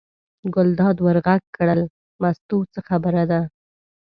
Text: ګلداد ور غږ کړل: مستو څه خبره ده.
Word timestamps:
ګلداد 0.55 0.97
ور 1.05 1.17
غږ 1.25 1.41
کړل: 1.55 1.81
مستو 2.21 2.57
څه 2.73 2.79
خبره 2.87 3.23
ده. 3.31 3.41